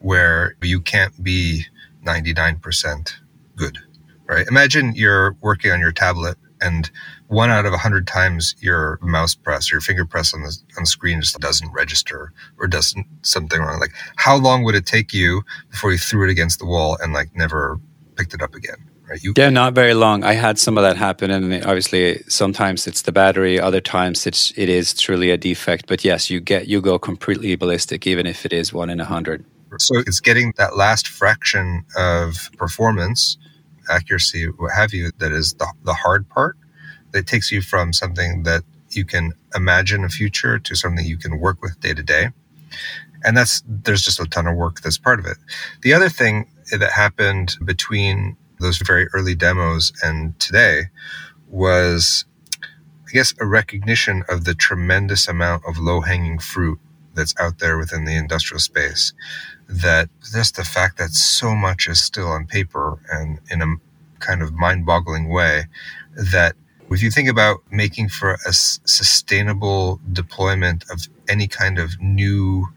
where 0.00 0.56
you 0.62 0.80
can't 0.80 1.22
be 1.22 1.64
99% 2.04 3.12
good, 3.56 3.78
right? 4.26 4.46
Imagine 4.48 4.94
you're 4.94 5.36
working 5.40 5.70
on 5.70 5.80
your 5.80 5.92
tablet 5.92 6.36
and 6.60 6.90
one 7.32 7.48
out 7.48 7.64
of 7.64 7.72
a 7.72 7.78
hundred 7.78 8.06
times 8.06 8.54
your 8.60 8.98
mouse 9.00 9.34
press 9.34 9.72
or 9.72 9.76
your 9.76 9.80
finger 9.80 10.04
press 10.04 10.34
on 10.34 10.42
the 10.42 10.54
on 10.76 10.82
the 10.82 10.86
screen 10.86 11.20
just 11.20 11.38
doesn't 11.40 11.72
register 11.72 12.32
or 12.58 12.66
does 12.66 12.94
something 13.22 13.60
wrong. 13.60 13.80
Like 13.80 13.94
how 14.16 14.36
long 14.36 14.64
would 14.64 14.74
it 14.74 14.84
take 14.84 15.12
you 15.14 15.42
before 15.70 15.92
you 15.92 15.98
threw 15.98 16.28
it 16.28 16.30
against 16.30 16.58
the 16.58 16.66
wall 16.66 16.98
and 17.02 17.14
like 17.14 17.34
never 17.34 17.80
picked 18.16 18.34
it 18.34 18.42
up 18.42 18.54
again? 18.54 18.76
Right? 19.08 19.22
You 19.22 19.32
yeah, 19.36 19.48
not 19.48 19.72
very 19.72 19.94
long. 19.94 20.24
I 20.24 20.34
had 20.34 20.58
some 20.58 20.78
of 20.78 20.84
that 20.84 20.96
happen, 20.96 21.30
and 21.30 21.64
obviously 21.64 22.22
sometimes 22.28 22.86
it's 22.86 23.02
the 23.02 23.12
battery, 23.12 23.58
other 23.58 23.80
times 23.80 24.26
it's 24.26 24.52
it 24.56 24.68
is 24.68 24.94
truly 24.94 25.30
a 25.30 25.36
defect. 25.36 25.86
But 25.86 26.04
yes, 26.04 26.30
you 26.30 26.38
get 26.38 26.68
you 26.68 26.80
go 26.80 26.98
completely 26.98 27.56
ballistic, 27.56 28.06
even 28.06 28.26
if 28.26 28.44
it 28.46 28.52
is 28.52 28.72
one 28.72 28.90
in 28.90 29.00
a 29.00 29.04
hundred. 29.04 29.44
So 29.78 30.00
it's 30.06 30.20
getting 30.20 30.52
that 30.58 30.76
last 30.76 31.08
fraction 31.08 31.84
of 31.96 32.50
performance 32.58 33.38
accuracy, 33.90 34.46
what 34.46 34.72
have 34.72 34.92
you, 34.92 35.10
that 35.18 35.32
is 35.32 35.54
the, 35.54 35.66
the 35.84 35.94
hard 35.94 36.28
part 36.28 36.56
that 37.12 37.26
takes 37.26 37.52
you 37.52 37.62
from 37.62 37.92
something 37.92 38.42
that 38.44 38.62
you 38.90 39.04
can 39.04 39.32
imagine 39.54 40.04
a 40.04 40.08
future 40.08 40.58
to 40.58 40.74
something 40.74 41.04
you 41.04 41.18
can 41.18 41.38
work 41.38 41.62
with 41.62 41.80
day 41.80 41.94
to 41.94 42.02
day. 42.02 42.28
And 43.24 43.36
that's, 43.36 43.62
there's 43.66 44.02
just 44.02 44.20
a 44.20 44.24
ton 44.24 44.46
of 44.46 44.56
work 44.56 44.80
that's 44.80 44.98
part 44.98 45.18
of 45.18 45.26
it. 45.26 45.36
The 45.82 45.94
other 45.94 46.08
thing 46.08 46.48
that 46.70 46.90
happened 46.92 47.56
between 47.64 48.36
those 48.60 48.78
very 48.78 49.06
early 49.14 49.34
demos 49.34 49.92
and 50.02 50.38
today 50.40 50.84
was 51.48 52.24
I 53.12 53.12
guess, 53.12 53.34
a 53.40 53.46
recognition 53.46 54.24
of 54.30 54.44
the 54.44 54.54
tremendous 54.54 55.28
amount 55.28 55.64
of 55.68 55.76
low 55.76 56.00
hanging 56.00 56.38
fruit 56.38 56.80
that's 57.14 57.34
out 57.38 57.58
there 57.58 57.76
within 57.76 58.06
the 58.06 58.16
industrial 58.16 58.58
space. 58.58 59.12
That 59.68 60.08
just 60.32 60.56
the 60.56 60.64
fact 60.64 60.96
that 60.96 61.10
so 61.10 61.54
much 61.54 61.88
is 61.88 62.02
still 62.02 62.28
on 62.28 62.46
paper 62.46 62.98
and 63.12 63.38
in 63.50 63.60
a 63.60 63.66
kind 64.20 64.40
of 64.40 64.54
mind 64.54 64.86
boggling 64.86 65.28
way 65.28 65.66
that 66.16 66.54
if 66.94 67.02
you 67.02 67.10
think 67.10 67.28
about 67.28 67.62
making 67.70 68.08
for 68.08 68.38
a 68.46 68.52
sustainable 68.52 70.00
deployment 70.12 70.84
of 70.90 71.08
any 71.28 71.46
kind 71.46 71.78
of 71.78 72.00
new 72.00 72.68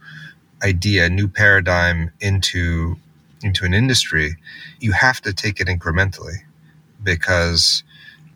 idea, 0.63 1.09
new 1.09 1.27
paradigm 1.27 2.11
into 2.21 2.97
into 3.43 3.65
an 3.65 3.73
industry, 3.73 4.35
you 4.79 4.91
have 4.91 5.21
to 5.21 5.33
take 5.33 5.59
it 5.59 5.67
incrementally 5.67 6.37
because 7.03 7.83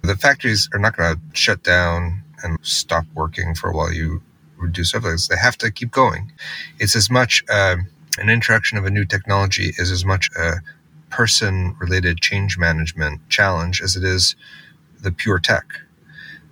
the 0.03 0.15
factories 0.15 0.69
are 0.73 0.79
not 0.79 0.95
going 0.95 1.15
to 1.15 1.21
shut 1.33 1.63
down 1.63 2.23
and 2.43 2.57
stop 2.61 3.05
working 3.15 3.55
for 3.55 3.69
a 3.69 3.75
while 3.75 3.91
you 3.91 4.21
reduce 4.57 4.93
everything. 4.93 5.17
They 5.29 5.41
have 5.41 5.57
to 5.59 5.71
keep 5.71 5.91
going. 5.91 6.31
It's 6.79 6.95
as 6.95 7.09
much 7.09 7.43
uh, 7.49 7.77
an 8.17 8.29
introduction 8.29 8.77
of 8.77 8.85
a 8.85 8.91
new 8.91 9.05
technology 9.05 9.73
is 9.77 9.91
as 9.91 10.05
much 10.05 10.29
a 10.37 10.55
person 11.09 11.75
related 11.79 12.21
change 12.21 12.57
management 12.57 13.27
challenge 13.29 13.81
as 13.81 13.95
it 13.95 14.03
is 14.03 14.35
the 15.01 15.11
pure 15.11 15.39
tech. 15.39 15.65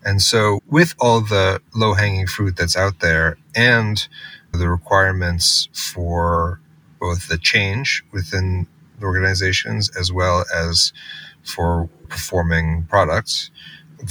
And 0.06 0.22
so, 0.22 0.62
with 0.68 0.96
all 1.00 1.22
the 1.22 1.62
low 1.76 1.94
hanging 1.94 2.28
fruit 2.28 2.56
that's 2.56 2.78
out 2.78 3.00
there 3.00 3.38
and 3.56 4.08
the 4.54 4.70
requirements 4.70 5.70
for 5.74 6.60
both 7.00 7.28
the 7.28 7.38
change 7.38 8.04
within 8.12 8.68
the 9.00 9.06
organizations 9.06 9.96
as 9.96 10.12
well 10.12 10.46
as 10.54 10.94
for 11.44 11.90
performing 12.10 12.86
products, 12.90 13.52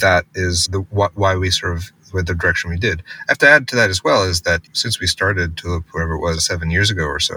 that 0.01 0.27
is 0.35 0.69
the 0.69 0.81
why 0.81 1.37
we 1.37 1.51
sort 1.51 1.77
of 1.77 1.91
went 2.13 2.27
the 2.27 2.35
direction 2.35 2.71
we 2.71 2.77
did. 2.77 3.03
I 3.29 3.33
have 3.33 3.39
to 3.39 3.49
add 3.49 3.69
to 3.69 3.77
that 3.77 3.91
as 3.91 4.03
well 4.03 4.23
is 4.23 4.43
that 4.43 4.63
since 4.73 5.01
we 5.01 5.07
started 5.07 5.57
Tulip, 5.57 5.85
whatever 5.93 6.15
it 6.15 6.21
was, 6.21 6.45
seven 6.45 6.71
years 6.71 6.91
ago 6.91 7.05
or 7.05 7.21
so, 7.21 7.37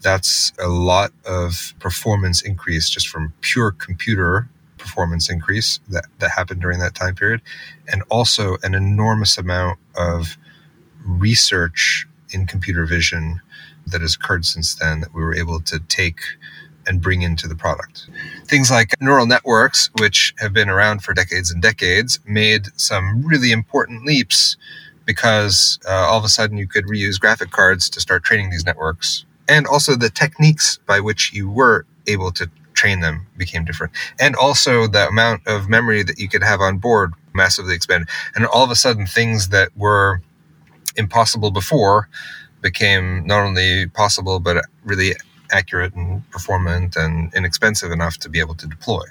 that's 0.00 0.52
a 0.58 0.68
lot 0.68 1.12
of 1.26 1.74
performance 1.78 2.42
increase 2.42 2.88
just 2.88 3.08
from 3.08 3.32
pure 3.40 3.72
computer 3.72 4.48
performance 4.80 5.30
increase 5.30 5.78
that, 5.88 6.06
that 6.18 6.30
happened 6.30 6.60
during 6.60 6.78
that 6.80 6.94
time 6.94 7.14
period, 7.14 7.40
and 7.92 8.02
also 8.08 8.56
an 8.62 8.74
enormous 8.74 9.38
amount 9.38 9.78
of 9.96 10.36
research 11.04 12.06
in 12.32 12.46
computer 12.46 12.86
vision 12.86 13.40
that 13.86 14.00
has 14.00 14.14
occurred 14.14 14.44
since 14.44 14.74
then 14.74 15.00
that 15.00 15.14
we 15.14 15.22
were 15.22 15.34
able 15.34 15.60
to 15.60 15.78
take 15.88 16.20
and 16.86 17.00
bring 17.00 17.22
into 17.22 17.46
the 17.46 17.54
product. 17.54 18.08
Things 18.46 18.70
like 18.70 18.94
neural 19.00 19.26
networks, 19.26 19.90
which 19.98 20.34
have 20.38 20.52
been 20.52 20.68
around 20.68 21.02
for 21.04 21.12
decades 21.12 21.50
and 21.50 21.62
decades, 21.62 22.18
made 22.26 22.66
some 22.76 23.22
really 23.24 23.52
important 23.52 24.04
leaps 24.04 24.56
because 25.04 25.78
uh, 25.88 25.92
all 25.92 26.18
of 26.18 26.24
a 26.24 26.28
sudden 26.28 26.56
you 26.56 26.66
could 26.66 26.86
reuse 26.86 27.18
graphic 27.20 27.50
cards 27.50 27.90
to 27.90 28.00
start 28.00 28.24
training 28.24 28.50
these 28.50 28.64
networks. 28.64 29.24
And 29.48 29.66
also 29.66 29.96
the 29.96 30.10
techniques 30.10 30.78
by 30.86 31.00
which 31.00 31.32
you 31.32 31.50
were 31.50 31.84
able 32.06 32.30
to 32.32 32.48
train 32.74 33.00
them 33.00 33.26
became 33.36 33.64
different. 33.64 33.92
And 34.18 34.34
also 34.36 34.86
the 34.86 35.08
amount 35.08 35.46
of 35.46 35.68
memory 35.68 36.02
that 36.02 36.18
you 36.18 36.28
could 36.28 36.42
have 36.42 36.60
on 36.60 36.78
board 36.78 37.12
massively 37.34 37.74
expanded. 37.74 38.08
And 38.34 38.46
all 38.46 38.64
of 38.64 38.70
a 38.70 38.76
sudden, 38.76 39.06
things 39.06 39.48
that 39.50 39.70
were 39.76 40.20
impossible 40.96 41.50
before 41.50 42.08
became 42.60 43.26
not 43.26 43.44
only 43.44 43.86
possible, 43.86 44.40
but 44.40 44.64
really 44.84 45.14
accurate 45.50 45.94
and 45.94 46.28
performant 46.30 46.96
and 46.96 47.32
inexpensive 47.34 47.90
enough 47.90 48.18
to 48.18 48.28
be 48.28 48.40
able 48.40 48.54
to 48.54 48.66
deploy. 48.66 49.04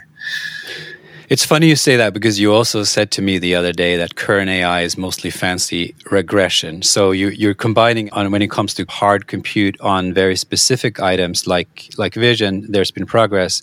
It's 1.30 1.46
funny 1.46 1.68
you 1.68 1.76
say 1.76 1.96
that 1.96 2.16
because 2.16 2.40
you 2.40 2.52
also 2.52 2.84
said 2.84 3.12
to 3.12 3.22
me 3.22 3.38
the 3.38 3.54
other 3.54 3.72
day 3.72 3.98
that 3.98 4.16
current 4.16 4.50
AI 4.50 4.82
is 4.82 4.98
mostly 4.98 5.30
fancy 5.30 5.94
regression. 6.10 6.82
So 6.82 7.12
you, 7.12 7.52
are 7.52 7.54
combining 7.54 8.12
on 8.14 8.32
when 8.32 8.42
it 8.42 8.50
comes 8.50 8.74
to 8.74 8.86
hard 8.90 9.28
compute 9.28 9.80
on 9.80 10.12
very 10.12 10.36
specific 10.36 11.00
items 11.00 11.46
like 11.46 11.94
like 12.00 12.16
vision. 12.16 12.66
There's 12.72 12.90
been 12.90 13.06
progress, 13.06 13.62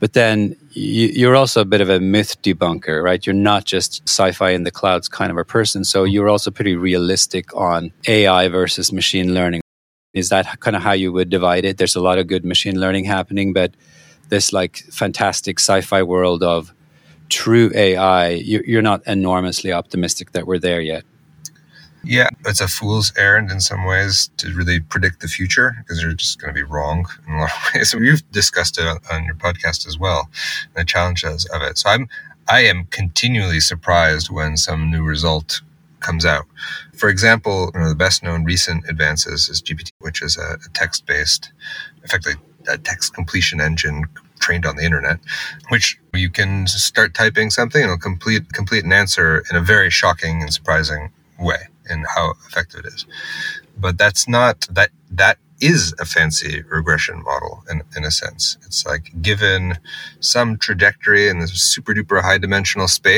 but 0.00 0.14
then 0.14 0.56
you, 0.70 1.30
are 1.30 1.36
also 1.36 1.60
a 1.60 1.64
bit 1.64 1.80
of 1.80 1.88
a 1.88 2.00
myth 2.00 2.42
debunker, 2.42 3.00
right? 3.04 3.24
You're 3.24 3.34
not 3.34 3.64
just 3.64 4.02
sci-fi 4.08 4.50
in 4.50 4.64
the 4.64 4.72
clouds 4.72 5.08
kind 5.08 5.30
of 5.30 5.36
a 5.36 5.44
person. 5.44 5.84
So 5.84 6.02
you're 6.02 6.28
also 6.28 6.50
pretty 6.50 6.74
realistic 6.74 7.54
on 7.54 7.92
AI 8.08 8.48
versus 8.48 8.92
machine 8.92 9.32
learning. 9.32 9.60
Is 10.12 10.30
that 10.30 10.58
kind 10.58 10.74
of 10.74 10.82
how 10.82 10.92
you 10.92 11.12
would 11.12 11.30
divide 11.30 11.64
it? 11.64 11.78
There's 11.78 11.94
a 11.94 12.00
lot 12.00 12.18
of 12.18 12.26
good 12.26 12.44
machine 12.44 12.80
learning 12.80 13.04
happening, 13.04 13.52
but 13.52 13.74
this 14.28 14.52
like 14.52 14.78
fantastic 14.90 15.60
sci-fi 15.60 16.02
world 16.02 16.42
of 16.42 16.72
true 17.28 17.70
AI, 17.74 18.30
you're 18.30 18.82
not 18.82 19.02
enormously 19.06 19.72
optimistic 19.72 20.32
that 20.32 20.46
we're 20.46 20.58
there 20.58 20.80
yet. 20.80 21.04
Yeah, 22.04 22.28
it's 22.46 22.60
a 22.60 22.68
fool's 22.68 23.12
errand 23.16 23.50
in 23.50 23.60
some 23.60 23.84
ways 23.84 24.30
to 24.36 24.52
really 24.54 24.78
predict 24.78 25.20
the 25.20 25.28
future 25.28 25.74
because 25.78 26.00
you're 26.00 26.12
just 26.12 26.40
going 26.40 26.54
to 26.54 26.58
be 26.58 26.62
wrong 26.62 27.06
in 27.26 27.34
a 27.34 27.40
lot 27.40 27.50
of 27.50 27.74
ways. 27.74 27.90
So 27.90 27.98
you've 27.98 28.30
discussed 28.30 28.78
it 28.78 28.86
on 29.10 29.24
your 29.24 29.34
podcast 29.34 29.88
as 29.88 29.98
well, 29.98 30.30
the 30.76 30.84
challenges 30.84 31.46
of 31.46 31.62
it. 31.62 31.78
So 31.78 31.90
I'm, 31.90 32.08
I 32.48 32.60
am 32.60 32.84
continually 32.90 33.58
surprised 33.58 34.30
when 34.30 34.56
some 34.56 34.88
new 34.88 35.02
result 35.02 35.62
comes 35.98 36.24
out. 36.24 36.44
For 36.94 37.08
example, 37.08 37.70
one 37.72 37.82
of 37.82 37.88
the 37.88 37.96
best 37.96 38.22
known 38.22 38.44
recent 38.44 38.88
advances 38.88 39.48
is 39.48 39.60
GPT, 39.60 39.90
which 39.98 40.22
is 40.22 40.36
a, 40.36 40.58
text 40.72 41.06
based, 41.06 41.50
effectively 42.04 42.40
a 42.68 42.78
text 42.78 43.14
completion 43.14 43.60
engine 43.60 44.04
trained 44.40 44.66
on 44.66 44.76
the 44.76 44.84
internet, 44.84 45.18
which 45.68 45.98
you 46.14 46.30
can 46.30 46.66
start 46.66 47.14
typing 47.14 47.50
something 47.50 47.82
and 47.82 47.90
it'll 47.90 47.98
complete 47.98 48.52
complete 48.52 48.84
an 48.84 48.92
answer 48.92 49.44
in 49.50 49.56
a 49.56 49.60
very 49.60 49.90
shocking 49.90 50.42
and 50.42 50.52
surprising 50.52 51.10
way 51.38 51.68
in 51.90 52.04
how 52.14 52.32
effective 52.48 52.80
it 52.84 52.86
is. 52.86 53.06
But 53.78 53.98
that's 53.98 54.28
not 54.28 54.66
that 54.70 54.90
that 55.10 55.38
is 55.60 55.94
a 55.98 56.04
fancy 56.04 56.62
regression 56.70 57.22
model 57.22 57.64
in, 57.70 57.82
in 57.96 58.04
a 58.04 58.10
sense. 58.10 58.58
It's 58.66 58.86
like 58.86 59.10
given 59.22 59.78
some 60.20 60.58
trajectory 60.58 61.28
in 61.28 61.38
this 61.38 61.52
super 61.62 61.94
duper 61.94 62.22
high 62.22 62.38
dimensional 62.38 62.88
space, 62.88 63.14